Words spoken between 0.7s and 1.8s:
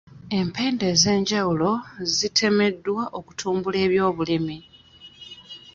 ez'enjawulo